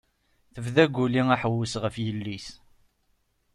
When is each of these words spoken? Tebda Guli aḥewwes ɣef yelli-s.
Tebda 0.53 0.85
Guli 0.95 1.21
aḥewwes 1.35 1.73
ɣef 1.83 1.95
yelli-s. 2.05 2.47